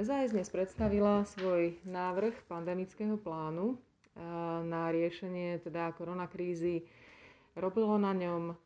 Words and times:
SAS 0.00 0.32
dnes 0.32 0.48
predstavila 0.48 1.20
svoj 1.36 1.76
návrh 1.84 2.48
pandemického 2.48 3.20
plánu 3.20 3.76
na 4.64 4.88
riešenie 4.88 5.60
teda 5.60 5.92
koronakrízy. 5.92 6.88
Robilo 7.52 8.00
na 8.00 8.16
ňom 8.16 8.56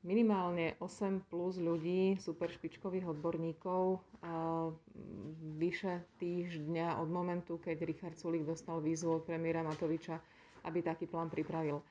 minimálne 0.00 0.80
8 0.80 1.20
plus 1.28 1.60
ľudí, 1.60 2.16
super 2.16 2.48
špičkových 2.48 3.12
odborníkov, 3.12 4.00
vyše 5.60 6.00
týždňa 6.16 6.96
od 6.96 7.12
momentu, 7.12 7.60
keď 7.60 7.84
Richard 7.84 8.16
Sulik 8.16 8.48
dostal 8.48 8.80
výzvu 8.80 9.20
od 9.20 9.28
premiéra 9.28 9.60
Matoviča, 9.60 10.16
aby 10.64 10.80
taký 10.80 11.04
plán 11.04 11.28
pripravil. 11.28 11.84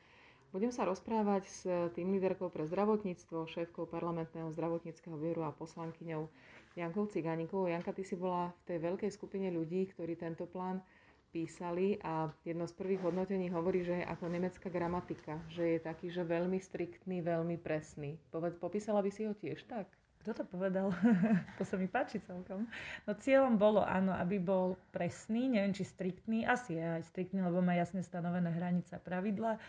Budem 0.50 0.74
sa 0.74 0.82
rozprávať 0.82 1.46
s 1.46 1.62
tým 1.94 2.10
líderkou 2.10 2.50
pre 2.50 2.66
zdravotníctvo, 2.66 3.46
šéfkou 3.46 3.86
parlamentného 3.86 4.50
zdravotníckého 4.50 5.14
výboru 5.14 5.46
a 5.46 5.54
poslankyňou 5.54 6.26
Jankou 6.74 7.06
Cigánikovou. 7.06 7.70
Janka, 7.70 7.94
ty 7.94 8.02
si 8.02 8.18
bola 8.18 8.50
v 8.66 8.74
tej 8.74 8.78
veľkej 8.82 9.12
skupine 9.14 9.54
ľudí, 9.54 9.94
ktorí 9.94 10.18
tento 10.18 10.50
plán 10.50 10.82
písali 11.30 12.02
a 12.02 12.34
jedno 12.42 12.66
z 12.66 12.74
prvých 12.74 13.06
hodnotení 13.06 13.54
hovorí, 13.54 13.86
že 13.86 14.02
je 14.02 14.10
ako 14.10 14.26
nemecká 14.26 14.74
gramatika, 14.74 15.38
že 15.54 15.78
je 15.78 15.80
taký, 15.86 16.10
že 16.10 16.26
veľmi 16.26 16.58
striktný, 16.58 17.22
veľmi 17.22 17.62
presný. 17.62 18.18
Poved, 18.34 18.58
popísala 18.58 19.06
by 19.06 19.12
si 19.14 19.30
ho 19.30 19.38
tiež 19.38 19.70
tak? 19.70 19.86
Kto 20.26 20.34
to 20.34 20.44
povedal? 20.50 20.90
to 21.62 21.64
sa 21.64 21.78
mi 21.78 21.86
páči 21.86 22.26
celkom. 22.26 22.66
No 23.06 23.14
cieľom 23.22 23.62
bolo, 23.62 23.86
áno, 23.86 24.18
aby 24.18 24.42
bol 24.42 24.82
presný, 24.90 25.46
neviem, 25.46 25.78
či 25.78 25.86
striktný, 25.86 26.42
asi 26.42 26.74
je 26.74 26.86
aj 27.00 27.06
striktný, 27.14 27.46
lebo 27.46 27.62
má 27.62 27.78
jasne 27.78 28.02
stanovené 28.02 28.50
hranice 28.50 28.98
a 28.98 29.00
pravidla 29.00 29.62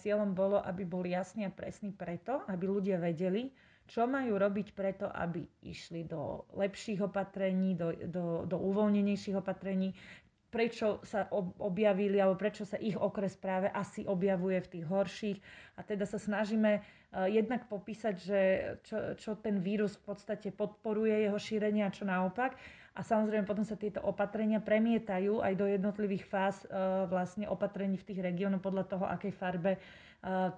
Cieľom 0.00 0.32
bolo, 0.32 0.64
aby 0.64 0.88
bol 0.88 1.04
jasný 1.04 1.44
a 1.44 1.52
presný 1.52 1.92
preto, 1.92 2.40
aby 2.48 2.64
ľudia 2.64 2.96
vedeli, 2.96 3.52
čo 3.84 4.08
majú 4.08 4.40
robiť 4.40 4.72
preto, 4.72 5.12
aby 5.12 5.44
išli 5.60 6.08
do 6.08 6.48
lepších 6.56 7.04
opatrení, 7.04 7.76
do, 7.76 7.92
do, 8.08 8.48
do 8.48 8.56
uvoľnenejších 8.56 9.36
opatrení, 9.36 9.92
prečo 10.52 11.00
sa 11.04 11.28
objavili 11.60 12.20
alebo 12.20 12.36
prečo 12.36 12.68
sa 12.68 12.76
ich 12.76 12.96
okres 12.96 13.40
práve 13.40 13.72
asi 13.72 14.04
objavuje 14.04 14.60
v 14.60 14.70
tých 14.78 14.86
horších. 14.88 15.38
A 15.76 15.84
teda 15.84 16.04
sa 16.04 16.20
snažíme 16.20 16.80
uh, 16.80 17.24
jednak 17.24 17.68
popísať, 17.72 18.14
že 18.20 18.40
čo, 18.84 18.96
čo 19.16 19.30
ten 19.40 19.64
vírus 19.64 19.96
v 20.00 20.12
podstate 20.12 20.52
podporuje 20.52 21.24
jeho 21.24 21.40
šírenie 21.40 21.88
a 21.88 21.92
čo 21.92 22.04
naopak 22.04 22.56
a 22.92 23.00
samozrejme 23.00 23.48
potom 23.48 23.64
sa 23.64 23.72
tieto 23.72 24.04
opatrenia 24.04 24.60
premietajú 24.60 25.40
aj 25.40 25.52
do 25.56 25.64
jednotlivých 25.64 26.28
fáz 26.28 26.56
e, 26.64 26.68
vlastne 27.08 27.48
opatrení 27.48 27.96
v 27.96 28.04
tých 28.04 28.20
regiónoch 28.20 28.60
podľa 28.60 28.84
toho, 28.84 29.04
akej 29.08 29.32
farbe 29.32 29.76
e, 29.76 29.80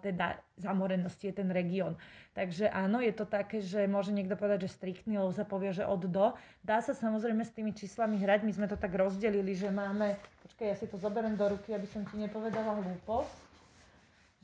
teda 0.03 0.43
zamorenosti 0.59 1.31
je 1.31 1.35
ten 1.39 1.49
región. 1.55 1.95
Takže 2.35 2.75
áno, 2.75 2.99
je 2.99 3.15
to 3.15 3.23
také, 3.23 3.63
že 3.63 3.87
môže 3.87 4.11
niekto 4.11 4.35
povedať, 4.35 4.67
že 4.67 4.75
striktný, 4.75 5.15
lebo 5.15 5.31
sa 5.31 5.47
povie, 5.47 5.71
že 5.71 5.87
od 5.87 6.11
do. 6.11 6.35
Dá 6.67 6.83
sa 6.83 6.91
samozrejme 6.91 7.47
s 7.47 7.55
tými 7.55 7.71
číslami 7.71 8.19
hrať. 8.19 8.43
My 8.43 8.53
sme 8.53 8.67
to 8.67 8.75
tak 8.75 8.91
rozdelili, 8.99 9.55
že 9.55 9.71
máme, 9.71 10.19
počkaj, 10.43 10.67
ja 10.75 10.77
si 10.77 10.91
to 10.91 10.99
zoberiem 10.99 11.39
do 11.39 11.47
ruky, 11.47 11.71
aby 11.71 11.87
som 11.87 12.03
ti 12.03 12.19
nepovedala 12.19 12.83
hlúposť 12.83 13.44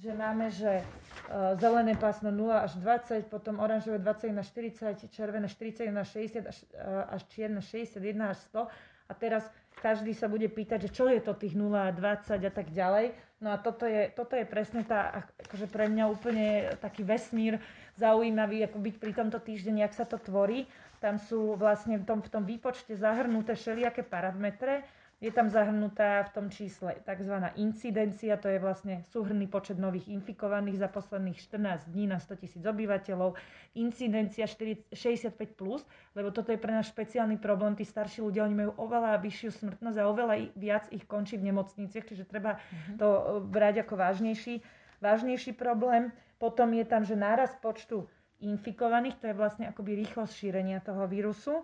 že 0.00 0.12
máme, 0.16 0.48
že 0.48 0.80
uh, 0.80 1.52
zelené 1.60 1.92
pásno 1.92 2.32
0 2.32 2.48
až 2.56 2.72
20, 2.80 3.28
potom 3.28 3.60
oranžové 3.60 4.00
21 4.00 4.40
až 4.40 4.48
40, 4.56 5.12
červené 5.12 5.44
41 5.44 5.92
až 6.00 6.08
60 6.16 6.48
až, 6.48 6.58
uh, 6.72 7.12
až 7.12 7.22
čierne 7.28 7.60
61 7.60 8.32
až 8.32 8.38
100. 8.48 8.64
A 9.10 9.12
teraz 9.12 9.44
každý 9.84 10.16
sa 10.16 10.30
bude 10.30 10.48
pýtať, 10.48 10.88
že 10.88 10.90
čo 10.94 11.04
je 11.10 11.20
to 11.20 11.36
tých 11.36 11.52
0 11.52 11.68
a 11.76 11.92
20 11.92 12.40
a 12.40 12.52
tak 12.52 12.72
ďalej. 12.72 13.12
No 13.40 13.52
a 13.52 13.56
toto 13.60 13.84
je, 13.88 14.12
toto 14.12 14.36
je 14.36 14.44
presne 14.44 14.84
tá, 14.84 15.24
akože 15.48 15.68
pre 15.68 15.88
mňa 15.88 16.04
úplne 16.12 16.46
taký 16.80 17.04
vesmír 17.04 17.56
zaujímavý, 17.96 18.64
ako 18.68 18.76
byť 18.80 18.94
pri 19.00 19.12
tomto 19.16 19.40
týždeni, 19.40 19.80
ak 19.84 19.96
sa 19.96 20.04
to 20.04 20.20
tvorí. 20.20 20.68
Tam 21.00 21.16
sú 21.16 21.56
vlastne 21.56 21.96
v 21.96 22.04
tom, 22.04 22.20
v 22.20 22.28
tom 22.28 22.44
výpočte 22.44 22.92
zahrnuté 22.92 23.56
všelijaké 23.56 24.04
parametre, 24.04 24.84
je 25.20 25.28
tam 25.28 25.52
zahrnutá 25.52 26.24
v 26.24 26.30
tom 26.32 26.46
čísle 26.48 26.96
tzv. 27.04 27.34
incidencia, 27.60 28.40
to 28.40 28.48
je 28.48 28.56
vlastne 28.56 29.04
súhrný 29.12 29.44
počet 29.44 29.76
nových 29.76 30.08
infikovaných 30.08 30.80
za 30.80 30.88
posledných 30.88 31.36
14 31.36 31.92
dní 31.92 32.08
na 32.08 32.16
100 32.16 32.40
tisíc 32.40 32.64
obyvateľov. 32.64 33.36
Incidencia 33.76 34.48
65+, 34.48 35.36
plus, 35.52 35.84
lebo 36.16 36.32
toto 36.32 36.56
je 36.56 36.58
pre 36.58 36.72
nás 36.72 36.88
špeciálny 36.88 37.36
problém. 37.36 37.76
Tí 37.76 37.84
starší 37.84 38.24
ľudia, 38.24 38.48
oni 38.48 38.64
majú 38.64 38.72
oveľa 38.80 39.20
vyššiu 39.20 39.50
smrtnosť 39.60 39.96
a 40.00 40.08
oveľa 40.08 40.34
viac 40.56 40.88
ich 40.88 41.04
končí 41.04 41.36
v 41.36 41.52
nemocniciach, 41.52 42.08
čiže 42.08 42.24
treba 42.24 42.56
mm-hmm. 42.56 42.96
to 42.96 43.08
e, 43.12 43.22
brať 43.44 43.84
ako 43.84 44.00
vážnejší, 44.00 44.64
vážnejší 45.04 45.52
problém. 45.52 46.16
Potom 46.40 46.72
je 46.72 46.88
tam, 46.88 47.04
že 47.04 47.12
náraz 47.12 47.52
počtu 47.60 48.08
infikovaných, 48.40 49.20
to 49.20 49.28
je 49.28 49.36
vlastne 49.36 49.68
akoby 49.68 50.00
rýchlosť 50.00 50.32
šírenia 50.32 50.80
toho 50.80 51.04
vírusu. 51.04 51.60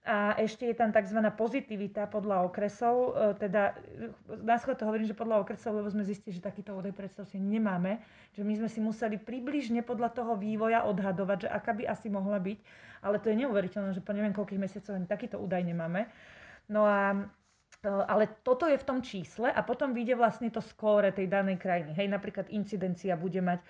A 0.00 0.32
ešte 0.40 0.64
je 0.64 0.72
tam 0.72 0.96
tzv. 0.96 1.20
pozitivita 1.36 2.08
podľa 2.08 2.48
okresov, 2.48 3.12
e, 3.12 3.36
teda 3.36 3.76
na 4.40 4.56
to 4.56 4.88
hovorím, 4.88 5.04
že 5.04 5.12
podľa 5.12 5.44
okresov, 5.44 5.76
lebo 5.76 5.92
sme 5.92 6.08
zistili, 6.08 6.32
že 6.32 6.40
takýto 6.40 6.72
údaj 6.72 6.96
predstav 6.96 7.28
si 7.28 7.36
nemáme, 7.36 8.00
že 8.32 8.40
my 8.40 8.64
sme 8.64 8.68
si 8.72 8.80
museli 8.80 9.20
približne 9.20 9.84
podľa 9.84 10.16
toho 10.16 10.40
vývoja 10.40 10.88
odhadovať, 10.88 11.44
že 11.44 11.48
aká 11.52 11.76
by 11.76 11.84
asi 11.84 12.08
mohla 12.08 12.40
byť, 12.40 12.58
ale 13.04 13.20
to 13.20 13.28
je 13.28 13.44
neuveriteľné, 13.44 13.92
že 13.92 14.00
po 14.00 14.16
neviem 14.16 14.32
koľkých 14.32 14.62
mesiacoch 14.64 14.96
ani 14.96 15.04
takýto 15.04 15.36
údaj 15.36 15.68
nemáme. 15.68 16.08
No 16.72 16.88
a 16.88 17.28
e, 17.84 17.92
ale 17.92 18.40
toto 18.40 18.64
je 18.72 18.80
v 18.80 18.88
tom 18.88 19.04
čísle 19.04 19.52
a 19.52 19.60
potom 19.60 19.92
vyjde 19.92 20.16
vlastne 20.16 20.48
to 20.48 20.64
skóre 20.64 21.12
tej 21.12 21.28
danej 21.28 21.60
krajiny. 21.60 21.92
Hej, 21.92 22.08
napríklad 22.08 22.48
incidencia 22.48 23.20
bude 23.20 23.44
mať 23.44 23.60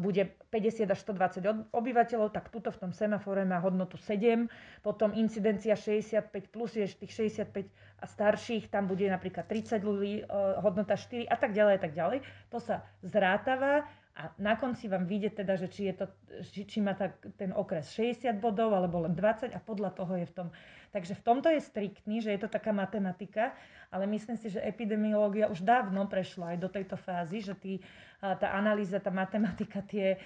bude 0.00 0.24
50 0.48 0.88
až 0.88 0.98
120 1.04 1.68
obyvateľov, 1.70 2.32
tak 2.32 2.48
tuto 2.48 2.72
v 2.72 2.80
tom 2.80 2.92
semafore 2.96 3.44
má 3.44 3.60
hodnotu 3.60 4.00
7, 4.00 4.48
potom 4.80 5.12
incidencia 5.12 5.76
65 5.76 6.32
plus 6.48 6.80
je 6.80 6.88
tých 6.88 7.36
65 7.44 7.68
a 8.00 8.06
starších, 8.08 8.72
tam 8.72 8.88
bude 8.88 9.04
napríklad 9.04 9.44
30 9.44 9.84
ľudí, 9.84 10.24
eh, 10.24 10.26
hodnota 10.64 10.96
4 10.96 11.28
a 11.28 11.36
tak 11.36 11.52
ďalej 11.52 11.74
a 11.76 11.80
tak 11.80 11.92
ďalej. 11.92 12.18
To 12.50 12.58
sa 12.58 12.82
zrátava 13.04 13.84
a 14.20 14.36
na 14.36 14.52
konci 14.60 14.84
vám 14.84 15.08
vyjde 15.08 15.40
teda, 15.40 15.56
že 15.56 15.72
či, 15.72 15.88
je 15.88 16.04
to, 16.04 16.06
či, 16.52 16.68
či 16.68 16.78
má 16.84 16.92
tak, 16.92 17.16
ten 17.40 17.56
okres 17.56 17.88
60 17.96 18.36
bodov 18.36 18.76
alebo 18.76 19.00
len 19.00 19.16
20 19.16 19.56
a 19.56 19.60
podľa 19.64 19.96
toho 19.96 20.12
je 20.20 20.28
v 20.28 20.34
tom. 20.36 20.48
Takže 20.92 21.16
v 21.16 21.24
tomto 21.24 21.48
je 21.48 21.64
striktný, 21.64 22.20
že 22.20 22.36
je 22.36 22.40
to 22.44 22.52
taká 22.52 22.68
matematika, 22.68 23.56
ale 23.88 24.04
myslím 24.12 24.36
si, 24.36 24.52
že 24.52 24.60
epidemiológia 24.60 25.48
už 25.48 25.64
dávno 25.64 26.04
prešla 26.04 26.52
aj 26.52 26.58
do 26.60 26.68
tejto 26.68 27.00
fázy, 27.00 27.40
že 27.40 27.56
tí 27.56 27.72
tá 28.20 28.52
analýza, 28.52 29.00
tá 29.00 29.08
matematika, 29.08 29.80
tie, 29.80 30.20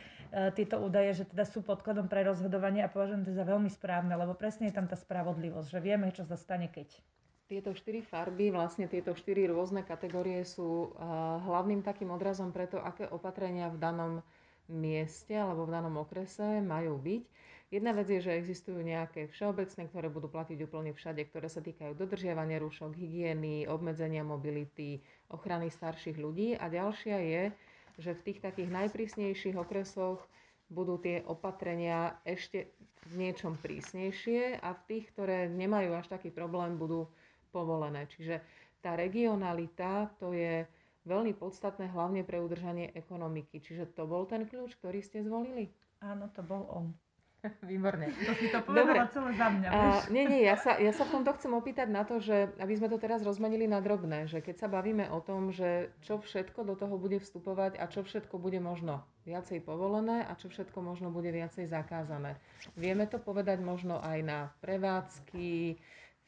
tieto 0.59 0.83
údaje, 0.83 1.23
že 1.23 1.31
teda 1.31 1.47
sú 1.47 1.63
podkladom 1.63 2.11
pre 2.11 2.27
rozhodovanie 2.27 2.83
a 2.83 2.91
považujem 2.91 3.23
to 3.23 3.31
za 3.31 3.47
veľmi 3.47 3.71
správne, 3.71 4.19
lebo 4.19 4.35
presne 4.35 4.67
je 4.67 4.75
tam 4.75 4.91
tá 4.91 4.99
spravodlivosť, 4.99 5.71
že 5.71 5.79
vieme, 5.79 6.11
čo 6.11 6.27
sa 6.27 6.35
stane 6.35 6.67
keď. 6.67 6.91
Tieto 7.45 7.77
štyri 7.77 8.01
farby, 8.01 8.49
vlastne 8.49 8.89
tieto 8.89 9.13
štyri 9.13 9.45
rôzne 9.45 9.85
kategórie 9.85 10.41
sú 10.49 10.97
hlavným 11.45 11.85
takým 11.85 12.09
odrazom 12.09 12.49
preto, 12.57 12.81
aké 12.81 13.05
opatrenia 13.13 13.69
v 13.69 13.77
danom 13.77 14.13
mieste 14.65 15.37
alebo 15.37 15.69
v 15.69 15.77
danom 15.77 16.01
okrese 16.01 16.65
majú 16.65 16.97
byť. 16.97 17.23
Jedna 17.69 17.93
vec 17.93 18.09
je, 18.09 18.23
že 18.23 18.33
existujú 18.33 18.81
nejaké 18.81 19.29
všeobecné, 19.29 19.83
ktoré 19.93 20.09
budú 20.09 20.31
platiť 20.33 20.57
úplne 20.65 20.97
všade, 20.97 21.27
ktoré 21.29 21.51
sa 21.51 21.61
týkajú 21.61 21.93
dodržiavania 21.99 22.63
rúšok, 22.63 22.97
hygieny, 22.97 23.69
obmedzenia 23.69 24.25
mobility, 24.25 25.05
ochrany 25.29 25.69
starších 25.69 26.17
ľudí. 26.17 26.55
A 26.57 26.71
ďalšia 26.71 27.19
je, 27.19 27.43
že 27.99 28.17
v 28.17 28.25
tých 28.31 28.39
takých 28.41 28.71
najprísnejších 28.73 29.59
okresoch 29.59 30.23
budú 30.73 30.97
tie 30.97 31.21
opatrenia 31.29 32.17
ešte 32.25 32.73
v 33.11 33.21
niečom 33.21 33.59
prísnejšie 33.61 34.65
a 34.65 34.73
v 34.73 34.81
tých, 34.89 35.05
ktoré 35.13 35.51
nemajú 35.53 35.93
až 35.93 36.09
taký 36.09 36.33
problém, 36.33 36.81
budú 36.81 37.11
povolené. 37.55 38.11
Čiže 38.11 38.43
tá 38.83 38.99
regionalita 38.99 40.11
to 40.19 40.35
je 40.35 40.67
veľmi 41.07 41.37
podstatné 41.39 41.95
hlavne 41.95 42.27
pre 42.27 42.43
udržanie 42.43 42.91
ekonomiky. 42.99 43.63
Čiže 43.63 43.95
to 43.95 44.11
bol 44.11 44.27
ten 44.27 44.51
kľúč, 44.51 44.75
ktorý 44.83 44.99
ste 44.99 45.23
zvolili? 45.23 45.71
Áno, 46.03 46.27
to 46.35 46.43
bol 46.43 46.67
on. 46.75 46.91
Výborne. 47.71 48.09
To 48.09 48.33
si 48.41 48.49
to 48.49 48.61
povedala 48.65 49.09
celé 49.13 49.37
za 49.37 49.49
mňa. 49.53 49.69
A, 49.69 49.79
nie, 50.09 50.25
nie, 50.25 50.43
ja 50.49 50.57
sa, 50.57 50.81
ja 50.81 50.93
sa 50.97 51.05
v 51.05 51.21
tomto 51.21 51.37
chcem 51.37 51.53
opýtať 51.53 51.89
na 51.93 52.03
to, 52.09 52.21
že 52.21 52.49
aby 52.57 52.75
sme 52.77 52.89
to 52.89 52.97
teraz 52.97 53.21
rozmenili 53.21 53.69
na 53.69 53.85
drobné, 53.85 54.25
že 54.29 54.41
keď 54.41 54.65
sa 54.65 54.69
bavíme 54.69 55.13
o 55.13 55.21
tom, 55.21 55.53
že 55.53 55.93
čo 56.05 56.21
všetko 56.21 56.65
do 56.65 56.75
toho 56.77 56.97
bude 56.97 57.21
vstupovať 57.21 57.77
a 57.77 57.85
čo 57.89 58.01
všetko 58.01 58.41
bude 58.41 58.61
možno 58.65 59.05
viacej 59.29 59.61
povolené 59.65 60.25
a 60.25 60.33
čo 60.37 60.49
všetko 60.49 60.81
možno 60.81 61.13
bude 61.13 61.33
viacej 61.33 61.69
zakázané. 61.69 62.41
Vieme 62.77 63.05
to 63.05 63.21
povedať 63.21 63.61
možno 63.61 64.01
aj 64.01 64.19
na 64.25 64.39
prevádzky, 64.65 65.77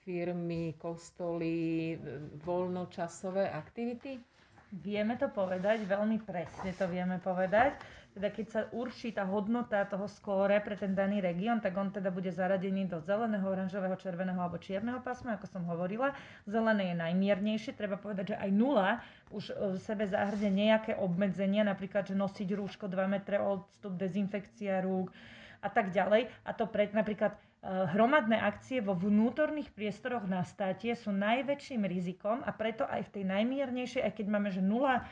firmy, 0.06 0.78
kostoly, 0.78 1.98
voľnočasové 2.46 3.50
aktivity? 3.50 4.22
Vieme 4.70 5.18
to 5.18 5.26
povedať, 5.26 5.82
veľmi 5.82 6.22
presne 6.22 6.70
to 6.70 6.86
vieme 6.86 7.18
povedať 7.18 7.74
teda 8.16 8.32
keď 8.32 8.46
sa 8.48 8.60
určí 8.72 9.12
tá 9.12 9.28
hodnota 9.28 9.84
toho 9.84 10.08
skóre 10.08 10.56
pre 10.64 10.72
ten 10.72 10.96
daný 10.96 11.20
región, 11.20 11.60
tak 11.60 11.76
on 11.76 11.92
teda 11.92 12.08
bude 12.08 12.32
zaradený 12.32 12.88
do 12.88 12.96
zeleného, 13.04 13.44
oranžového, 13.44 13.92
červeného 14.00 14.40
alebo 14.40 14.56
čierneho 14.56 15.04
pásma, 15.04 15.36
ako 15.36 15.44
som 15.44 15.68
hovorila. 15.68 16.16
Zelené 16.48 16.96
je 16.96 16.96
najmiernejšie, 16.96 17.76
treba 17.76 18.00
povedať, 18.00 18.32
že 18.32 18.40
aj 18.40 18.50
nula 18.56 19.04
už 19.36 19.52
v 19.52 19.76
sebe 19.84 20.08
zahrne 20.08 20.48
nejaké 20.48 20.96
obmedzenia, 20.96 21.60
napríklad, 21.68 22.08
že 22.08 22.16
nosiť 22.16 22.48
rúško 22.56 22.88
2 22.88 23.04
metre 23.04 23.36
odstup, 23.36 23.92
dezinfekcia 24.00 24.80
rúk 24.80 25.12
a 25.60 25.68
tak 25.68 25.92
ďalej. 25.92 26.32
A 26.48 26.56
to 26.56 26.64
pre, 26.64 26.88
napríklad 26.96 27.36
hromadné 27.66 28.38
akcie 28.38 28.78
vo 28.78 28.94
vnútorných 28.94 29.74
priestoroch 29.74 30.22
na 30.30 30.46
státe 30.46 30.94
sú 30.94 31.10
najväčším 31.10 31.82
rizikom 31.82 32.38
a 32.46 32.54
preto 32.54 32.86
aj 32.86 33.10
v 33.10 33.12
tej 33.20 33.24
najmiernejšej, 33.26 34.06
aj 34.06 34.12
keď 34.14 34.26
máme 34.30 34.54
že 34.54 34.62
nula, 34.62 35.02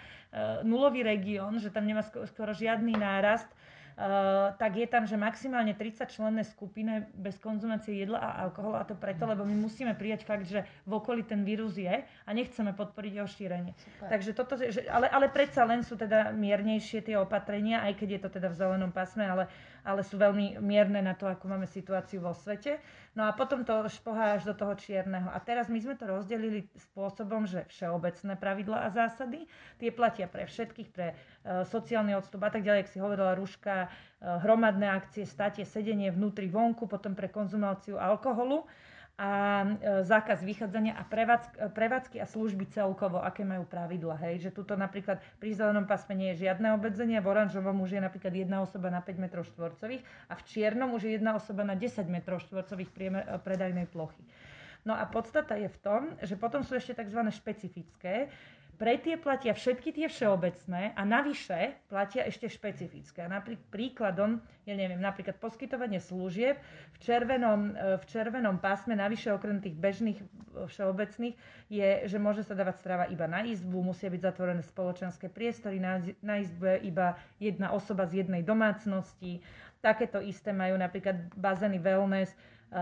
nulový 0.62 1.02
región, 1.02 1.58
že 1.58 1.74
tam 1.74 1.82
nemá 1.82 2.06
skoro 2.06 2.54
žiadny 2.54 2.94
nárast, 2.94 3.50
Eh, 3.94 4.48
tak 4.58 4.74
je 4.74 4.90
tam, 4.90 5.06
že 5.06 5.14
maximálne 5.14 5.70
30 5.70 6.10
členné 6.10 6.42
skupiny 6.42 7.06
bez 7.14 7.38
konzumácie 7.38 7.94
jedla 7.94 8.18
a 8.18 8.42
alkoholu 8.42 8.74
a 8.74 8.82
to 8.82 8.98
preto, 8.98 9.22
lebo 9.22 9.46
my 9.46 9.54
musíme 9.54 9.94
prijať 9.94 10.26
fakt, 10.26 10.50
že 10.50 10.66
v 10.82 10.98
okolí 10.98 11.22
ten 11.22 11.46
vírus 11.46 11.78
je 11.78 12.02
a 12.02 12.30
nechceme 12.34 12.74
podporiť 12.74 13.22
jeho 13.22 13.30
šírenie. 13.30 13.70
Super. 13.78 14.10
Takže 14.10 14.30
toto, 14.34 14.58
že, 14.58 14.82
ale, 14.90 15.06
ale 15.06 15.30
predsa 15.30 15.62
len 15.62 15.86
sú 15.86 15.94
teda 15.94 16.34
miernejšie 16.34 17.06
tie 17.06 17.14
opatrenia, 17.22 17.86
aj 17.86 17.94
keď 17.94 18.08
je 18.18 18.20
to 18.26 18.28
teda 18.34 18.50
v 18.50 18.58
zelenom 18.58 18.90
pásme, 18.90 19.22
ale 19.22 19.46
ale 19.84 20.00
sú 20.00 20.16
veľmi 20.16 20.58
mierne 20.64 21.04
na 21.04 21.12
to, 21.12 21.28
ako 21.28 21.44
máme 21.44 21.68
situáciu 21.68 22.24
vo 22.24 22.32
svete. 22.32 22.80
No 23.14 23.28
a 23.28 23.36
potom 23.36 23.62
to 23.62 23.86
špohá 23.86 24.34
až 24.34 24.48
do 24.48 24.54
toho 24.56 24.74
čierneho. 24.74 25.30
A 25.30 25.38
teraz 25.38 25.70
my 25.70 25.78
sme 25.78 25.94
to 25.94 26.08
rozdelili 26.08 26.66
spôsobom, 26.74 27.44
že 27.44 27.68
všeobecné 27.70 28.34
pravidla 28.40 28.88
a 28.88 28.88
zásady, 28.90 29.46
tie 29.78 29.94
platia 29.94 30.26
pre 30.26 30.48
všetkých, 30.48 30.88
pre 30.90 31.14
uh, 31.14 31.62
sociálny 31.68 32.16
odstup 32.16 32.42
a 32.42 32.50
tak 32.50 32.64
ďalej, 32.66 32.88
ak 32.88 32.90
si 32.90 32.98
hovorila 32.98 33.38
Ruška, 33.38 33.86
uh, 33.86 34.42
hromadné 34.42 34.88
akcie, 34.88 35.28
statie, 35.28 35.62
sedenie 35.62 36.10
vnútri 36.10 36.50
vonku, 36.50 36.88
potom 36.90 37.14
pre 37.14 37.30
konzumáciu 37.30 38.00
alkoholu 38.00 38.66
a 39.14 39.62
e, 39.62 39.66
zákaz 40.02 40.42
vychádzania 40.42 40.98
a 40.98 41.06
prevádzky 41.70 42.18
a 42.18 42.26
služby 42.26 42.66
celkovo, 42.74 43.22
aké 43.22 43.46
majú 43.46 43.62
pravidla. 43.62 44.18
Hej? 44.18 44.50
Že 44.50 44.50
tuto 44.50 44.74
napríklad 44.74 45.22
pri 45.38 45.54
zelenom 45.54 45.86
pásme 45.86 46.18
nie 46.18 46.34
je 46.34 46.50
žiadne 46.50 46.74
obmedzenie, 46.74 47.22
v 47.22 47.30
oranžovom 47.30 47.78
už 47.86 47.94
je 47.94 48.02
napríklad 48.02 48.34
jedna 48.34 48.66
osoba 48.66 48.90
na 48.90 48.98
5 48.98 49.14
m 49.22 49.26
štvorcových 49.30 50.02
a 50.26 50.34
v 50.34 50.42
čiernom 50.50 50.90
už 50.98 51.06
je 51.06 51.12
jedna 51.14 51.38
osoba 51.38 51.62
na 51.62 51.78
10 51.78 52.10
m 52.10 52.16
štvorcových 52.26 52.90
e, 52.90 53.02
predajnej 53.38 53.86
plochy. 53.86 54.26
No 54.84 54.92
a 54.92 55.06
podstata 55.06 55.56
je 55.56 55.70
v 55.70 55.78
tom, 55.80 56.02
že 56.20 56.34
potom 56.36 56.60
sú 56.66 56.74
ešte 56.76 56.98
tzv. 56.98 57.22
špecifické, 57.32 58.28
pre 58.74 58.98
tie 58.98 59.14
platia 59.14 59.54
všetky 59.54 59.94
tie 59.94 60.06
všeobecné 60.10 60.98
a 60.98 61.02
navyše 61.06 61.78
platia 61.86 62.26
ešte 62.26 62.50
špecifické. 62.50 63.22
A 63.22 63.30
napríklad 63.30 63.70
príkladom, 63.70 64.30
ja 64.66 64.74
neviem, 64.74 64.98
napríklad 64.98 65.38
poskytovanie 65.38 66.02
služieb 66.02 66.58
v 66.94 66.98
červenom, 66.98 67.74
e, 67.74 67.98
v 68.02 68.04
červenom 68.10 68.58
pásme, 68.58 68.98
navyše 68.98 69.30
okrem 69.30 69.62
tých 69.62 69.78
bežných 69.78 70.18
e, 70.18 70.24
všeobecných, 70.66 71.34
je, 71.70 71.90
že 72.10 72.18
môže 72.18 72.42
sa 72.42 72.58
dávať 72.58 72.76
strava 72.82 73.04
iba 73.06 73.30
na 73.30 73.46
izbu, 73.46 73.80
musia 73.80 74.10
byť 74.10 74.20
zatvorené 74.20 74.62
spoločenské 74.66 75.30
priestory, 75.30 75.78
na, 75.78 76.02
na 76.20 76.42
izbe 76.42 76.82
iba 76.82 77.14
jedna 77.38 77.70
osoba 77.70 78.10
z 78.10 78.26
jednej 78.26 78.42
domácnosti. 78.42 79.38
Takéto 79.84 80.18
isté 80.18 80.50
majú 80.50 80.74
napríklad 80.74 81.30
bazény 81.38 81.78
wellness, 81.78 82.34
e, 82.34 82.36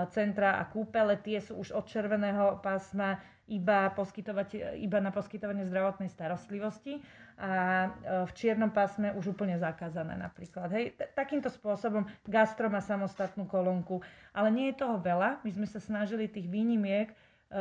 centra 0.09 0.57
a 0.57 0.65
kúpele, 0.65 1.21
tie 1.21 1.37
sú 1.39 1.61
už 1.61 1.77
od 1.77 1.85
červeného 1.85 2.65
pásma 2.65 3.21
iba, 3.53 3.93
iba 4.81 4.99
na 5.05 5.13
poskytovanie 5.13 5.69
zdravotnej 5.69 6.09
starostlivosti 6.09 7.05
a 7.37 7.51
e, 7.53 7.89
v 8.25 8.33
čiernom 8.33 8.73
pásme 8.73 9.13
už 9.13 9.37
úplne 9.37 9.61
zakázané 9.61 10.17
napríklad. 10.17 10.73
Hej. 10.73 10.97
Takýmto 11.13 11.53
spôsobom 11.53 12.09
gastro 12.25 12.73
má 12.73 12.81
samostatnú 12.81 13.45
kolónku, 13.45 14.01
ale 14.33 14.49
nie 14.49 14.67
je 14.73 14.81
toho 14.81 14.97
veľa. 14.97 15.45
My 15.45 15.51
sme 15.53 15.67
sa 15.69 15.81
snažili 15.83 16.33
tých 16.33 16.49
výnimiek 16.49 17.13
e, 17.13 17.15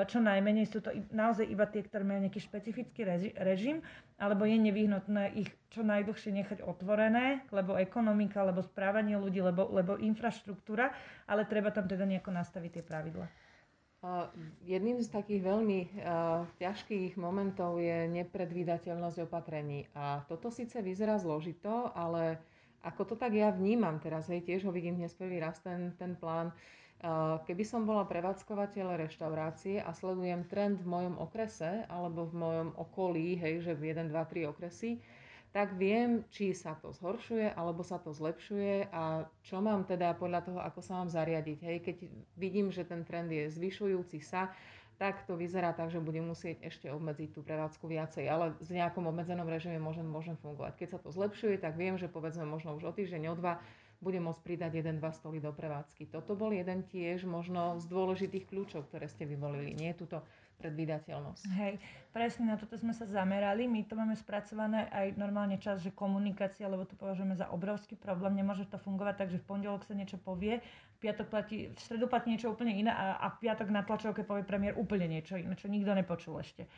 čo 0.07 0.23
najmenej 0.23 0.65
sú 0.71 0.79
to 0.79 0.95
naozaj 1.11 1.43
iba 1.43 1.67
tie, 1.67 1.83
ktoré 1.83 2.07
majú 2.07 2.23
nejaký 2.23 2.39
špecifický 2.39 3.03
režim, 3.35 3.83
alebo 4.15 4.47
je 4.47 4.55
nevyhnutné 4.55 5.35
ich 5.35 5.51
čo 5.71 5.83
najdlhšie 5.83 6.31
nechať 6.35 6.59
otvorené, 6.63 7.47
lebo 7.51 7.79
ekonomika, 7.79 8.43
lebo 8.43 8.59
správanie 8.63 9.15
ľudí, 9.15 9.39
lebo, 9.39 9.71
lebo 9.71 9.95
infraštruktúra, 9.95 10.91
ale 11.27 11.47
treba 11.47 11.71
tam 11.71 11.88
teda 11.88 12.03
nejako 12.03 12.31
nastaviť 12.31 12.71
tie 12.79 12.83
pravidla. 12.83 13.50
Jedným 14.65 14.98
z 14.98 15.13
takých 15.13 15.45
veľmi 15.45 15.80
uh, 15.86 16.50
ťažkých 16.57 17.21
momentov 17.21 17.77
je 17.77 18.09
nepredvídateľnosť 18.09 19.30
opatrení. 19.30 19.86
A 19.94 20.25
toto 20.25 20.50
síce 20.50 20.81
vyzerá 20.81 21.21
zložito, 21.21 21.94
ale 21.94 22.42
ako 22.81 23.13
to 23.13 23.15
tak 23.15 23.38
ja 23.38 23.53
vnímam 23.53 24.01
teraz, 24.01 24.25
hej, 24.25 24.42
tiež 24.42 24.65
ho 24.65 24.74
vidím 24.74 24.98
dnes 24.98 25.13
prvý 25.13 25.38
raz 25.38 25.62
ten, 25.62 25.94
ten 26.01 26.18
plán. 26.18 26.50
Uh, 27.01 27.45
keby 27.45 27.62
som 27.62 27.86
bola 27.86 28.01
prevádzkovateľ 28.09 29.06
reštaurácie 29.06 29.77
a 29.77 29.94
sledujem 29.94 30.50
trend 30.50 30.81
v 30.81 30.89
mojom 30.89 31.21
okrese 31.21 31.86
alebo 31.86 32.25
v 32.25 32.42
mojom 32.42 32.69
okolí, 32.81 33.38
hej, 33.38 33.62
že 33.69 33.77
v 33.77 33.94
1, 33.94 34.09
2, 34.09 34.18
3 34.18 34.50
okresy, 34.50 34.98
tak 35.51 35.75
viem, 35.75 36.24
či 36.31 36.56
sa 36.56 36.80
to 36.80 36.95
zhoršuje 36.95 37.51
alebo 37.51 37.83
sa 37.83 38.00
to 38.00 38.15
zlepšuje 38.15 38.88
a 38.88 39.27
čo 39.44 39.59
mám 39.59 39.83
teda 39.83 40.15
podľa 40.15 40.48
toho, 40.48 40.59
ako 40.63 40.80
sa 40.80 41.03
mám 41.03 41.12
zariadiť. 41.12 41.59
Hej, 41.59 41.77
keď 41.83 41.98
vidím, 42.39 42.71
že 42.71 42.88
ten 42.88 43.03
trend 43.03 43.27
je 43.27 43.51
zvyšujúci 43.51 44.24
sa, 44.24 44.56
tak 44.95 45.25
to 45.25 45.33
vyzerá 45.33 45.74
tak, 45.74 45.89
že 45.89 45.98
budem 45.98 46.30
musieť 46.30 46.62
ešte 46.62 46.88
obmedziť 46.94 47.33
tú 47.33 47.42
prevádzku 47.42 47.89
viacej, 47.89 48.30
ale 48.30 48.53
v 48.62 48.71
nejakom 48.77 49.09
obmedzenom 49.09 49.50
režime 49.50 49.81
môžem, 49.81 50.06
môžem 50.06 50.38
fungovať. 50.38 50.77
Keď 50.77 50.88
sa 50.94 51.00
to 51.01 51.09
zlepšuje, 51.09 51.57
tak 51.57 51.74
viem, 51.74 51.98
že 51.98 52.06
povedzme 52.06 52.45
možno 52.45 52.77
už 52.77 52.86
o 52.86 52.94
týždeň, 52.94 53.33
o 53.33 53.36
dva 53.36 53.57
budem 53.98 54.25
môcť 54.25 54.42
pridať 54.45 54.71
jeden, 54.77 54.98
dva 55.01 55.09
stoly 55.13 55.42
do 55.42 55.50
prevádzky. 55.53 56.09
Toto 56.09 56.33
bol 56.33 56.53
jeden 56.53 56.86
tiež 56.89 57.25
možno 57.25 57.81
z 57.81 57.86
dôležitých 57.89 58.50
kľúčov, 58.50 58.89
ktoré 58.89 59.09
ste 59.09 59.25
vyvolili. 59.25 59.74
Nie 59.74 59.94
je 59.94 60.06
tuto 60.61 60.69
predvídateľnosť. 60.69 61.43
Hej, 61.57 61.81
presne 62.13 62.53
na 62.53 62.55
toto 62.61 62.77
sme 62.77 62.93
sa 62.93 63.09
zamerali. 63.09 63.65
My 63.65 63.81
to 63.89 63.97
máme 63.97 64.13
spracované 64.13 64.85
aj 64.93 65.17
normálne 65.17 65.57
čas, 65.57 65.81
že 65.81 65.89
komunikácia, 65.89 66.69
lebo 66.69 66.85
to 66.85 66.93
považujeme 66.93 67.33
za 67.33 67.49
obrovský 67.49 67.97
problém. 67.97 68.37
Nemôže 68.37 68.69
to 68.69 68.77
fungovať 68.77 69.15
tak, 69.17 69.29
že 69.33 69.41
v 69.41 69.49
pondelok 69.49 69.81
sa 69.81 69.97
niečo 69.97 70.21
povie, 70.21 70.61
v 70.61 70.97
piatok 71.01 71.27
platí, 71.33 71.73
v 71.73 71.79
stredu 71.81 72.05
platí 72.05 72.29
niečo 72.29 72.53
úplne 72.53 72.77
iné 72.77 72.93
a, 72.93 73.17
a 73.17 73.33
v 73.33 73.49
piatok 73.49 73.73
na 73.73 73.81
tlačovke 73.81 74.21
povie 74.21 74.45
premiér 74.45 74.77
úplne 74.77 75.09
niečo 75.09 75.33
iné, 75.33 75.57
čo 75.57 75.65
nikto 75.65 75.97
nepočul 75.97 76.37
ešte. 76.37 76.69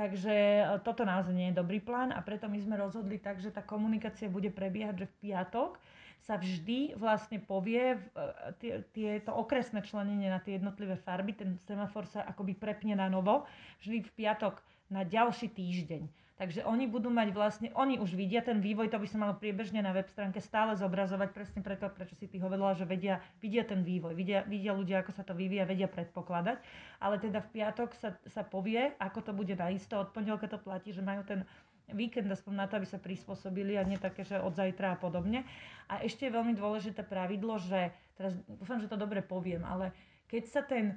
Takže 0.00 0.32
e, 0.32 0.64
toto 0.80 1.04
naozaj 1.04 1.36
nie 1.36 1.52
je 1.52 1.60
dobrý 1.60 1.76
plán 1.76 2.08
a 2.08 2.24
preto 2.24 2.48
my 2.48 2.56
sme 2.56 2.80
rozhodli 2.80 3.20
tak, 3.20 3.36
že 3.36 3.52
tá 3.52 3.60
komunikácia 3.60 4.32
bude 4.32 4.48
prebiehať, 4.48 5.04
že 5.04 5.10
v 5.12 5.16
piatok 5.28 5.76
sa 6.24 6.40
vždy 6.40 6.96
vlastne 6.96 7.36
povie, 7.36 8.00
e, 8.00 8.80
tieto 8.96 9.36
okresné 9.36 9.84
členenie 9.84 10.32
na 10.32 10.40
tie 10.40 10.56
jednotlivé 10.56 10.96
farby, 11.04 11.36
ten 11.36 11.60
semafor 11.68 12.08
sa 12.08 12.24
akoby 12.24 12.56
prepne 12.56 12.96
na 12.96 13.12
novo, 13.12 13.44
vždy 13.84 14.08
v 14.08 14.12
piatok 14.16 14.64
na 14.88 15.04
ďalší 15.04 15.52
týždeň. 15.52 16.08
Takže 16.40 16.64
oni 16.64 16.88
budú 16.88 17.12
mať 17.12 17.36
vlastne, 17.36 17.68
oni 17.76 18.00
už 18.00 18.16
vidia 18.16 18.40
ten 18.40 18.64
vývoj, 18.64 18.88
to 18.88 18.96
by 18.96 19.04
sa 19.04 19.20
malo 19.20 19.36
priebežne 19.36 19.84
na 19.84 19.92
web 19.92 20.08
stránke 20.08 20.40
stále 20.40 20.72
zobrazovať, 20.72 21.36
presne 21.36 21.60
preto, 21.60 21.92
prečo 21.92 22.16
si 22.16 22.24
ty 22.32 22.40
hovorila, 22.40 22.72
že 22.72 22.88
vedia, 22.88 23.20
vidia 23.44 23.60
ten 23.60 23.84
vývoj, 23.84 24.16
vidia, 24.16 24.40
vidia 24.48 24.72
ľudia, 24.72 25.04
ako 25.04 25.12
sa 25.12 25.20
to 25.20 25.36
vyvíja, 25.36 25.68
vedia 25.68 25.84
predpokladať. 25.84 26.56
Ale 26.96 27.20
teda 27.20 27.44
v 27.44 27.60
piatok 27.60 27.92
sa, 27.92 28.16
sa 28.24 28.40
povie, 28.40 28.88
ako 28.96 29.20
to 29.20 29.32
bude 29.36 29.52
naisto, 29.52 30.00
od 30.00 30.16
pondelka 30.16 30.48
to 30.48 30.56
platí, 30.56 30.96
že 30.96 31.04
majú 31.04 31.28
ten 31.28 31.44
víkend 31.92 32.32
aspoň 32.32 32.54
na 32.56 32.64
to, 32.64 32.80
aby 32.80 32.88
sa 32.88 32.96
prispôsobili 32.96 33.76
a 33.76 33.84
nie 33.84 34.00
také, 34.00 34.24
že 34.24 34.40
od 34.40 34.56
zajtra 34.56 34.96
a 34.96 35.00
podobne. 35.00 35.44
A 35.92 36.00
ešte 36.00 36.24
je 36.24 36.32
veľmi 36.40 36.56
dôležité 36.56 37.04
pravidlo, 37.04 37.60
že, 37.60 37.92
teraz 38.16 38.32
dúfam, 38.48 38.80
že 38.80 38.88
to 38.88 38.96
dobre 38.96 39.20
poviem, 39.20 39.60
ale 39.68 39.92
keď 40.24 40.42
sa 40.48 40.64
ten 40.64 40.96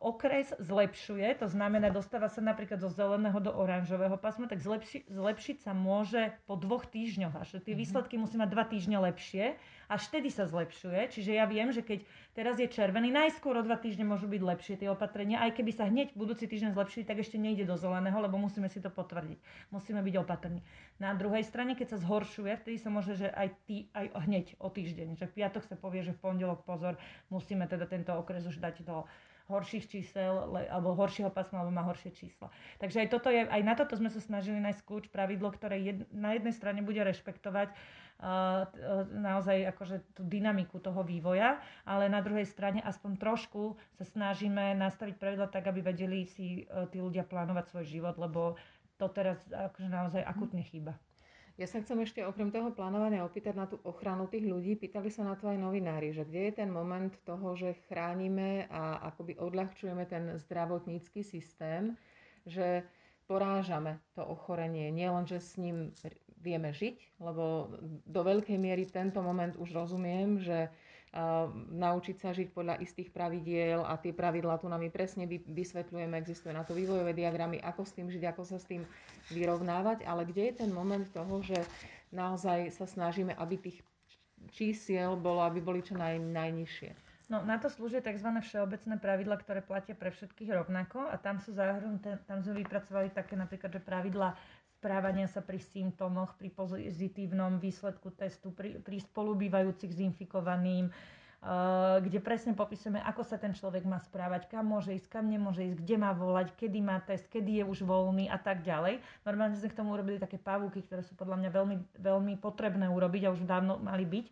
okres 0.00 0.56
zlepšuje, 0.56 1.36
to 1.36 1.46
znamená, 1.48 1.92
dostáva 1.92 2.32
sa 2.32 2.40
napríklad 2.40 2.80
zo 2.80 2.88
zeleného 2.88 3.36
do 3.44 3.52
oranžového 3.52 4.16
pásma, 4.16 4.48
tak 4.48 4.64
zlepši, 4.64 5.04
zlepšiť 5.12 5.56
sa 5.60 5.76
môže 5.76 6.32
po 6.48 6.56
dvoch 6.56 6.88
týždňoch. 6.88 7.36
Až 7.36 7.60
tie 7.60 7.76
mhm. 7.76 7.80
výsledky 7.84 8.14
musí 8.16 8.40
mať 8.40 8.48
dva 8.48 8.64
týždne 8.64 8.96
lepšie 9.04 9.60
až 9.90 10.06
vtedy 10.06 10.30
sa 10.30 10.46
zlepšuje. 10.46 11.10
Čiže 11.10 11.34
ja 11.34 11.50
viem, 11.50 11.74
že 11.74 11.82
keď 11.82 12.06
teraz 12.30 12.62
je 12.62 12.70
červený, 12.70 13.10
najskôr 13.10 13.58
o 13.58 13.66
dva 13.66 13.74
týždne 13.74 14.06
môžu 14.06 14.30
byť 14.30 14.38
lepšie 14.38 14.74
tie 14.78 14.86
opatrenia. 14.86 15.42
Aj 15.42 15.50
keby 15.50 15.74
sa 15.74 15.90
hneď 15.90 16.14
budúci 16.14 16.46
týždeň 16.46 16.78
zlepšili, 16.78 17.02
tak 17.02 17.18
ešte 17.18 17.42
nejde 17.42 17.66
do 17.66 17.74
zeleného, 17.74 18.14
lebo 18.22 18.38
musíme 18.38 18.70
si 18.70 18.78
to 18.78 18.86
potvrdiť. 18.86 19.42
Musíme 19.74 19.98
byť 19.98 20.14
opatrní. 20.22 20.62
Na 21.02 21.10
druhej 21.18 21.42
strane, 21.42 21.74
keď 21.74 21.98
sa 21.98 22.02
zhoršuje, 22.06 22.54
vtedy 22.62 22.78
sa 22.78 22.94
môže, 22.94 23.18
že 23.18 23.26
aj, 23.34 23.50
tý, 23.66 23.90
aj 23.90 24.14
hneď 24.30 24.54
o 24.62 24.70
týždeň. 24.70 25.18
Že 25.18 25.26
v 25.26 25.36
piatok 25.42 25.66
sa 25.66 25.74
povie, 25.74 26.06
že 26.06 26.14
v 26.14 26.22
pondelok 26.22 26.62
pozor, 26.62 26.94
musíme 27.26 27.66
teda 27.66 27.90
tento 27.90 28.14
okres 28.14 28.46
už 28.46 28.62
dať 28.62 28.86
do 28.86 29.02
horších 29.50 29.90
čísel 29.90 30.30
alebo 30.70 30.94
horšieho 30.94 31.34
pásma, 31.34 31.66
alebo 31.66 31.74
má 31.74 31.82
horšie 31.82 32.14
čísla. 32.14 32.48
Takže 32.78 33.02
aj, 33.02 33.08
toto 33.10 33.28
je, 33.28 33.42
aj 33.42 33.62
na 33.66 33.74
toto 33.74 33.98
sme 33.98 34.08
sa 34.08 34.22
snažili 34.22 34.62
nájsť 34.62 34.86
kľúč, 34.86 35.04
pravidlo, 35.10 35.50
ktoré 35.50 35.82
jed, 35.82 36.06
na 36.14 36.38
jednej 36.38 36.54
strane 36.54 36.80
bude 36.86 37.02
rešpektovať 37.02 37.74
naozaj 39.16 39.72
akože 39.72 39.96
tú 40.12 40.22
dynamiku 40.28 40.76
toho 40.76 41.00
vývoja, 41.00 41.56
ale 41.88 42.12
na 42.12 42.20
druhej 42.20 42.44
strane 42.44 42.84
aspoň 42.84 43.16
trošku 43.16 43.80
sa 43.96 44.04
snažíme 44.04 44.76
nastaviť 44.76 45.16
pravidla 45.16 45.48
tak, 45.48 45.72
aby 45.72 45.80
vedeli 45.80 46.28
si 46.28 46.68
e, 46.68 46.84
tí 46.92 47.00
ľudia 47.00 47.24
plánovať 47.24 47.72
svoj 47.72 47.86
život, 47.88 48.20
lebo 48.20 48.60
to 49.00 49.08
teraz 49.08 49.40
akože 49.48 49.88
naozaj 49.88 50.20
akutne 50.20 50.60
chýba. 50.60 51.00
Ja 51.60 51.68
sa 51.68 51.84
chcem 51.84 52.00
ešte 52.00 52.24
okrem 52.24 52.48
toho 52.48 52.72
plánovania 52.72 53.20
opýtať 53.20 53.52
na 53.52 53.68
tú 53.68 53.76
ochranu 53.84 54.24
tých 54.32 54.48
ľudí. 54.48 54.80
Pýtali 54.80 55.12
sa 55.12 55.28
na 55.28 55.36
to 55.36 55.44
aj 55.44 55.60
novinári, 55.60 56.08
že 56.08 56.24
kde 56.24 56.48
je 56.48 56.52
ten 56.64 56.72
moment 56.72 57.12
toho, 57.28 57.52
že 57.52 57.76
chránime 57.84 58.64
a 58.72 59.12
akoby 59.12 59.36
odľahčujeme 59.36 60.08
ten 60.08 60.40
zdravotnícky 60.40 61.20
systém, 61.20 62.00
že 62.48 62.88
porážame 63.28 64.00
to 64.16 64.24
ochorenie. 64.24 64.88
Nie 64.88 65.12
len, 65.12 65.28
že 65.28 65.36
s 65.36 65.60
ním 65.60 65.92
vieme 66.40 66.72
žiť, 66.72 67.20
lebo 67.20 67.76
do 68.08 68.20
veľkej 68.24 68.56
miery 68.56 68.88
tento 68.88 69.20
moment 69.20 69.52
už 69.60 69.76
rozumiem, 69.76 70.40
že 70.40 70.72
naučiť 71.74 72.16
sa 72.22 72.30
žiť 72.30 72.54
podľa 72.54 72.78
istých 72.86 73.10
pravidiel 73.10 73.82
a 73.82 73.98
tie 73.98 74.14
pravidlá 74.14 74.62
tu 74.62 74.70
nám 74.70 74.86
presne 74.94 75.26
vysvetľujeme, 75.26 76.14
existuje 76.14 76.54
na 76.54 76.62
to 76.62 76.70
vývojové 76.70 77.10
diagramy, 77.10 77.58
ako 77.58 77.82
s 77.82 77.98
tým 77.98 78.06
žiť, 78.14 78.30
ako 78.30 78.42
sa 78.46 78.62
s 78.62 78.66
tým 78.70 78.86
vyrovnávať, 79.34 80.06
ale 80.06 80.22
kde 80.22 80.54
je 80.54 80.54
ten 80.62 80.70
moment 80.70 81.02
toho, 81.10 81.42
že 81.42 81.58
naozaj 82.14 82.70
sa 82.70 82.86
snažíme, 82.86 83.34
aby 83.34 83.58
tých 83.58 83.82
čísiel 84.54 85.18
bolo, 85.18 85.42
aby 85.42 85.58
boli 85.58 85.82
čo 85.82 85.98
naj, 85.98 86.22
najnižšie. 86.22 87.10
No, 87.30 87.46
na 87.46 87.62
to 87.62 87.70
slúžia 87.70 88.02
tzv. 88.02 88.26
všeobecné 88.26 88.98
pravidla, 88.98 89.38
ktoré 89.38 89.62
platia 89.62 89.94
pre 89.94 90.10
všetkých 90.10 90.50
rovnako 90.50 91.06
a 91.06 91.14
tam 91.14 91.38
sú 91.38 91.54
zahrnuté, 91.54 92.18
tam 92.26 92.42
sme 92.42 92.66
vypracovali 92.66 93.14
také 93.14 93.38
napríklad, 93.38 93.70
že 93.70 93.82
pravidla 93.82 94.34
správania 94.80 95.28
sa 95.28 95.44
pri 95.44 95.60
symptómoch, 95.60 96.40
pri 96.40 96.48
pozitívnom 96.48 97.60
výsledku 97.60 98.16
testu, 98.16 98.48
pri, 98.48 98.80
pri 98.80 99.04
spolubývajúcich 99.04 99.92
s 99.92 100.00
infikovaným, 100.00 100.88
uh, 100.88 102.00
kde 102.00 102.16
presne 102.24 102.56
popisujeme, 102.56 102.96
ako 103.04 103.20
sa 103.20 103.36
ten 103.36 103.52
človek 103.52 103.84
má 103.84 104.00
správať, 104.00 104.48
kam 104.48 104.72
môže 104.72 104.96
ísť, 104.96 105.12
kam 105.12 105.28
nemôže 105.28 105.68
ísť, 105.68 105.84
kde 105.84 105.96
má 106.00 106.16
volať, 106.16 106.56
kedy 106.56 106.80
má 106.80 106.96
test, 107.04 107.28
kedy 107.28 107.60
je 107.60 107.64
už 107.68 107.84
voľný 107.84 108.32
a 108.32 108.40
tak 108.40 108.64
ďalej. 108.64 109.04
Normálne 109.28 109.60
sme 109.60 109.68
k 109.68 109.76
tomu 109.76 109.92
urobili 109.92 110.16
také 110.16 110.40
pavúky, 110.40 110.80
ktoré 110.80 111.04
sú 111.04 111.12
podľa 111.12 111.44
mňa 111.44 111.50
veľmi, 111.52 111.76
veľmi 112.00 112.34
potrebné 112.40 112.88
urobiť 112.88 113.28
a 113.28 113.32
už 113.36 113.44
dávno 113.44 113.76
mali 113.84 114.08
byť 114.08 114.26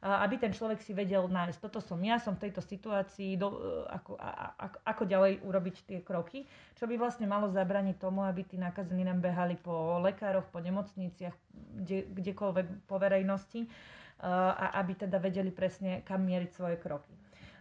aby 0.00 0.40
ten 0.40 0.48
človek 0.56 0.80
si 0.80 0.96
vedel 0.96 1.28
nájsť, 1.28 1.60
toto 1.60 1.84
som 1.84 2.00
ja, 2.00 2.16
som 2.16 2.32
v 2.32 2.48
tejto 2.48 2.64
situácii, 2.64 3.36
do, 3.36 3.52
e, 3.52 3.84
ako, 3.92 4.16
a, 4.16 4.56
a, 4.56 4.66
ako 4.88 5.04
ďalej 5.04 5.44
urobiť 5.44 5.76
tie 5.84 5.98
kroky, 6.00 6.48
čo 6.80 6.88
by 6.88 6.96
vlastne 6.96 7.28
malo 7.28 7.52
zabraniť 7.52 8.00
tomu, 8.00 8.24
aby 8.24 8.40
tí 8.48 8.56
nakazení 8.56 9.04
nám 9.04 9.20
behali 9.20 9.60
po 9.60 10.00
lekároch, 10.00 10.48
po 10.48 10.64
nemocniciach, 10.64 11.36
kde, 11.84 12.08
kdekoľvek 12.16 12.88
po 12.88 12.96
verejnosti 12.96 13.68
a 14.20 14.76
aby 14.84 15.00
teda 15.00 15.16
vedeli 15.16 15.48
presne, 15.48 16.04
kam 16.04 16.28
mieriť 16.28 16.50
svoje 16.52 16.76
kroky. 16.76 17.08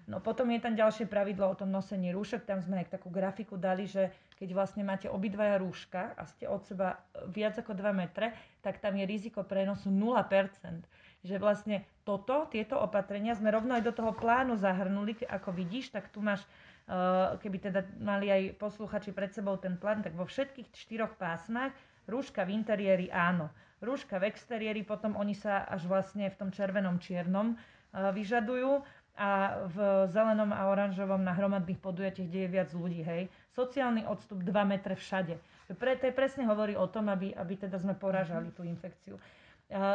No 0.10 0.18
potom 0.18 0.50
je 0.50 0.58
tam 0.60 0.74
ďalšie 0.74 1.06
pravidlo 1.06 1.54
o 1.54 1.56
tom 1.56 1.70
nosení 1.70 2.10
rúšok. 2.10 2.42
Tam 2.42 2.60
sme 2.66 2.82
aj 2.82 2.98
takú 2.98 3.14
grafiku 3.14 3.62
dali, 3.62 3.86
že 3.86 4.10
keď 4.42 4.58
vlastne 4.58 4.82
máte 4.82 5.06
obidvaja 5.06 5.62
rúška 5.62 6.18
a 6.18 6.26
ste 6.26 6.50
od 6.50 6.66
seba 6.66 6.98
viac 7.30 7.62
ako 7.62 7.78
2 7.78 7.94
metre, 7.94 8.34
tak 8.66 8.82
tam 8.82 8.98
je 8.98 9.06
riziko 9.06 9.46
prenosu 9.46 9.94
0% 9.94 10.82
že 11.24 11.36
vlastne 11.36 11.84
toto, 12.08 12.48
tieto 12.48 12.80
opatrenia 12.80 13.36
sme 13.36 13.52
rovno 13.52 13.76
aj 13.76 13.84
do 13.84 13.94
toho 13.94 14.16
plánu 14.16 14.56
zahrnuli, 14.56 15.20
ako 15.28 15.52
vidíš, 15.52 15.92
tak 15.92 16.08
tu 16.10 16.24
máš, 16.24 16.42
eh, 16.88 17.36
keby 17.44 17.58
teda 17.70 17.82
mali 18.00 18.32
aj 18.32 18.42
posluchači 18.58 19.12
pred 19.12 19.36
sebou 19.36 19.60
ten 19.60 19.76
plán, 19.76 20.02
tak 20.02 20.16
vo 20.16 20.24
všetkých 20.24 20.72
štyroch 20.74 21.20
pásmach 21.20 21.76
rúška 22.08 22.48
v 22.48 22.56
interiéri 22.56 23.08
áno. 23.12 23.52
Rúška 23.80 24.20
v 24.20 24.28
exteriéri 24.32 24.84
potom 24.84 25.16
oni 25.16 25.36
sa 25.36 25.64
až 25.64 25.88
vlastne 25.88 26.28
v 26.28 26.36
tom 26.40 26.50
červenom 26.52 27.00
čiernom 27.04 27.56
eh, 27.56 28.12
vyžadujú 28.16 28.84
a 29.20 29.60
v 29.68 29.78
zelenom 30.08 30.56
a 30.56 30.72
oranžovom 30.72 31.20
na 31.20 31.36
hromadných 31.36 31.84
podujatiach, 31.84 32.28
kde 32.32 32.40
je 32.48 32.50
viac 32.56 32.70
ľudí, 32.72 33.04
hej. 33.04 33.28
Sociálny 33.52 34.08
odstup 34.08 34.40
2 34.40 34.48
metre 34.64 34.96
všade. 34.96 35.36
Pre, 35.76 35.92
to 36.00 36.08
presne 36.16 36.48
hovorí 36.48 36.80
o 36.80 36.88
tom, 36.88 37.12
aby, 37.12 37.36
aby 37.36 37.60
teda 37.60 37.76
sme 37.84 38.00
poražali 38.00 38.56
tú 38.56 38.64
infekciu. 38.64 39.20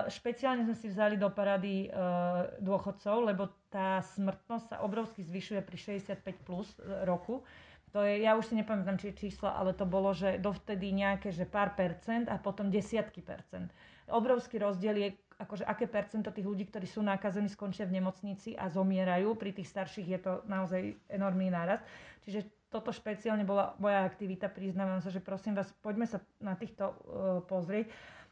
Špeciálne 0.07 0.62
sme 0.62 0.78
si 0.78 0.87
vzali 0.87 1.19
do 1.19 1.26
parady 1.35 1.90
e, 1.90 1.99
dôchodcov, 2.62 3.26
lebo 3.26 3.50
tá 3.75 3.99
smrtnosť 4.14 4.71
sa 4.71 4.76
obrovsky 4.87 5.26
zvyšuje 5.26 5.66
pri 5.66 5.99
65 5.99 6.47
plus 6.47 6.78
roku. 7.02 7.43
To 7.90 8.07
je, 8.07 8.23
ja 8.23 8.38
už 8.38 8.50
si 8.50 8.54
nepamätám, 8.54 9.02
či 9.02 9.11
je 9.11 9.26
číslo, 9.26 9.50
ale 9.50 9.75
to 9.75 9.83
bolo, 9.83 10.14
že 10.14 10.38
dovtedy 10.38 10.95
nejaké, 10.95 11.35
že 11.35 11.43
pár 11.43 11.75
percent 11.75 12.31
a 12.31 12.38
potom 12.38 12.71
desiatky 12.71 13.19
percent. 13.19 13.71
Obrovský 14.07 14.62
rozdiel 14.62 14.95
je, 14.95 15.09
akože 15.43 15.66
aké 15.66 15.90
percento 15.90 16.31
tých 16.31 16.47
ľudí, 16.47 16.71
ktorí 16.71 16.87
sú 16.87 17.02
nakazení, 17.02 17.50
skončia 17.50 17.87
v 17.90 17.99
nemocnici 17.99 18.54
a 18.54 18.71
zomierajú. 18.71 19.35
Pri 19.35 19.59
tých 19.59 19.75
starších 19.75 20.07
je 20.07 20.21
to 20.23 20.33
naozaj 20.47 20.95
enormný 21.11 21.50
nárast. 21.50 21.83
Čiže 22.23 22.47
toto 22.71 22.95
špeciálne 22.95 23.43
bola 23.47 23.75
moja 23.78 24.07
aktivita. 24.07 24.50
Priznávam 24.50 24.99
sa, 24.99 25.11
že 25.11 25.23
prosím 25.23 25.54
vás, 25.54 25.71
poďme 25.78 26.07
sa 26.11 26.19
na 26.43 26.59
týchto 26.59 26.90
uh, 26.90 26.95
pozrieť 27.47 27.90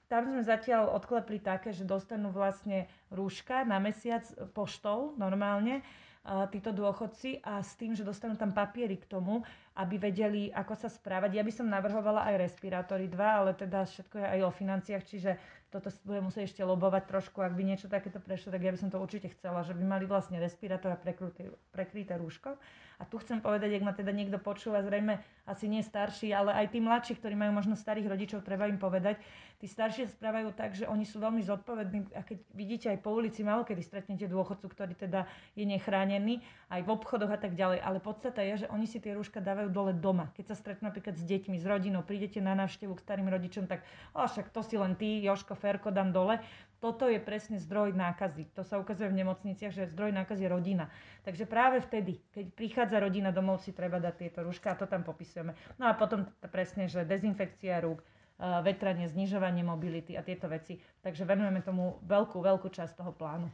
tam 0.08 0.28
sme 0.28 0.42
zatiaľ 0.44 0.92
odklepli 0.96 1.40
také, 1.40 1.72
že 1.74 1.88
dostanú 1.88 2.30
vlastne 2.34 2.90
rúška 3.08 3.64
na 3.66 3.82
mesiac 3.82 4.22
poštou 4.52 5.16
normálne 5.16 5.80
títo 6.22 6.70
dôchodci 6.70 7.42
a 7.42 7.66
s 7.66 7.74
tým, 7.74 7.98
že 7.98 8.06
dostanú 8.06 8.38
tam 8.38 8.54
papiery 8.54 8.94
k 8.94 9.10
tomu, 9.10 9.42
aby 9.74 9.98
vedeli, 9.98 10.54
ako 10.54 10.78
sa 10.78 10.86
správať. 10.86 11.34
Ja 11.34 11.42
by 11.42 11.50
som 11.50 11.66
navrhovala 11.66 12.22
aj 12.30 12.46
respirátory 12.46 13.10
2, 13.10 13.18
ale 13.18 13.50
teda 13.58 13.82
všetko 13.82 14.22
je 14.22 14.26
aj 14.38 14.40
o 14.46 14.50
financiách, 14.54 15.02
čiže 15.02 15.30
toto 15.72 15.88
bude 16.06 16.20
musieť 16.22 16.52
ešte 16.52 16.62
lobovať 16.62 17.08
trošku, 17.08 17.42
ak 17.42 17.56
by 17.56 17.62
niečo 17.64 17.88
takéto 17.88 18.20
prešlo, 18.20 18.52
tak 18.54 18.62
ja 18.62 18.70
by 18.70 18.78
som 18.78 18.92
to 18.92 19.00
určite 19.02 19.34
chcela, 19.34 19.64
že 19.64 19.74
by 19.74 19.82
mali 19.82 20.04
vlastne 20.06 20.38
respirátor 20.38 20.94
a 20.94 21.00
prekryté, 21.00 21.48
prekryté 21.72 22.14
rúško. 22.20 22.54
A 23.00 23.02
tu 23.08 23.18
chcem 23.18 23.42
povedať, 23.42 23.80
ak 23.80 23.82
ma 23.82 23.90
teda 23.96 24.14
niekto 24.14 24.38
počúva, 24.38 24.84
zrejme 24.84 25.18
asi 25.48 25.66
nie 25.66 25.82
starší, 25.82 26.30
ale 26.30 26.54
aj 26.54 26.70
tí 26.70 26.78
mladší, 26.78 27.18
ktorí 27.18 27.34
majú 27.34 27.56
možno 27.56 27.74
starých 27.74 28.06
rodičov, 28.06 28.46
treba 28.46 28.70
im 28.70 28.78
povedať. 28.78 29.18
Tí 29.62 29.70
starší 29.70 30.10
sa 30.10 30.18
správajú 30.18 30.50
tak, 30.58 30.74
že 30.74 30.90
oni 30.90 31.06
sú 31.06 31.22
veľmi 31.22 31.38
zodpovední 31.46 32.10
a 32.18 32.26
keď 32.26 32.38
vidíte 32.50 32.86
aj 32.90 32.98
po 32.98 33.14
ulici, 33.14 33.46
malo 33.46 33.62
kedy 33.62 33.78
stretnete 33.78 34.26
dôchodcu, 34.26 34.66
ktorý 34.66 34.98
teda 34.98 35.30
je 35.54 35.62
nechránený, 35.62 36.42
aj 36.66 36.82
v 36.82 36.90
obchodoch 36.90 37.30
a 37.30 37.38
tak 37.38 37.54
ďalej. 37.54 37.78
Ale 37.78 38.02
podstata 38.02 38.42
je, 38.42 38.66
že 38.66 38.70
oni 38.74 38.90
si 38.90 38.98
tie 38.98 39.14
rúška 39.14 39.38
dávajú 39.38 39.70
dole 39.70 39.94
doma. 39.94 40.34
Keď 40.34 40.50
sa 40.50 40.58
stretnú 40.58 40.90
napríklad 40.90 41.14
s 41.14 41.22
deťmi, 41.22 41.62
s 41.62 41.66
rodinou, 41.70 42.02
prídete 42.02 42.42
na 42.42 42.58
návštevu 42.58 42.98
k 42.98 43.04
starým 43.06 43.30
rodičom, 43.30 43.70
tak 43.70 43.86
o, 44.18 44.26
však 44.26 44.50
to 44.50 44.66
si 44.66 44.74
len 44.74 44.98
ty, 44.98 45.22
Joško, 45.22 45.54
Ferko, 45.54 45.94
dám 45.94 46.10
dole 46.10 46.42
toto 46.82 47.06
je 47.06 47.22
presne 47.22 47.62
zdroj 47.62 47.94
nákazy. 47.94 48.58
To 48.58 48.66
sa 48.66 48.82
ukazuje 48.82 49.06
v 49.06 49.22
nemocniciach, 49.22 49.70
že 49.70 49.86
zdroj 49.94 50.10
nákazy 50.18 50.42
je 50.42 50.50
rodina. 50.50 50.90
Takže 51.22 51.46
práve 51.46 51.78
vtedy, 51.78 52.18
keď 52.34 52.50
prichádza 52.58 52.98
rodina 52.98 53.30
domov, 53.30 53.62
si 53.62 53.70
treba 53.70 54.02
dať 54.02 54.26
tieto 54.26 54.42
rúška 54.42 54.74
a 54.74 54.78
to 54.82 54.90
tam 54.90 55.06
popisujeme. 55.06 55.54
No 55.78 55.86
a 55.86 55.94
potom 55.94 56.26
presne, 56.50 56.90
že 56.90 57.06
dezinfekcia 57.06 57.78
rúk, 57.86 58.02
vetranie, 58.42 59.06
znižovanie 59.06 59.62
mobility 59.62 60.18
a 60.18 60.26
tieto 60.26 60.50
veci. 60.50 60.82
Takže 61.06 61.22
venujeme 61.22 61.62
tomu 61.62 62.02
veľkú, 62.02 62.42
veľkú 62.42 62.66
časť 62.66 62.98
toho 62.98 63.14
plánu. 63.14 63.46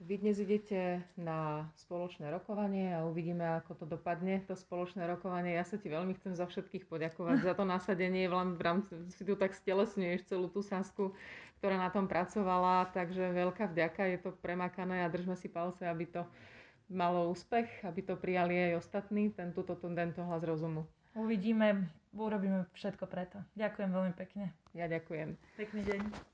Vy 0.00 0.16
dnes 0.16 0.40
idete 0.40 1.04
na 1.20 1.68
spoločné 1.76 2.32
rokovanie 2.32 2.96
a 2.96 3.04
uvidíme, 3.04 3.44
ako 3.60 3.84
to 3.84 3.84
dopadne, 3.84 4.40
to 4.48 4.56
spoločné 4.56 5.04
rokovanie. 5.04 5.52
Ja 5.52 5.66
sa 5.68 5.76
ti 5.76 5.92
veľmi 5.92 6.16
chcem 6.16 6.32
za 6.32 6.48
všetkých 6.48 6.88
poďakovať 6.88 7.44
za 7.44 7.52
to 7.52 7.68
nasadenie. 7.68 8.24
V 8.32 8.62
rámci, 8.64 8.96
si 9.12 9.28
tu 9.28 9.36
tak 9.36 9.52
stelesňuješ 9.52 10.24
celú 10.24 10.48
tú 10.48 10.64
Sasku, 10.64 11.12
ktorá 11.60 11.76
na 11.76 11.92
tom 11.92 12.08
pracovala, 12.08 12.88
takže 12.96 13.28
veľká 13.28 13.68
vďaka, 13.68 14.08
je 14.08 14.18
to 14.24 14.30
premakané 14.40 15.04
a 15.04 15.12
držme 15.12 15.36
si 15.36 15.52
palce, 15.52 15.84
aby 15.84 16.08
to 16.08 16.24
malo 16.88 17.28
úspech, 17.28 17.68
aby 17.84 18.00
to 18.00 18.16
prijali 18.16 18.72
aj 18.72 18.80
ostatní, 18.80 19.28
ten, 19.36 19.52
túto, 19.52 19.76
tento 19.76 20.24
hlas 20.24 20.40
rozumu. 20.40 20.88
Uvidíme, 21.12 21.92
urobíme 22.12 22.66
všetko 22.72 23.04
preto. 23.06 23.38
Ďakujem 23.54 23.90
veľmi 23.90 24.12
pekne. 24.14 24.50
Ja 24.72 24.86
ďakujem. 24.86 25.34
Pekný 25.56 25.82
deň. 25.84 26.29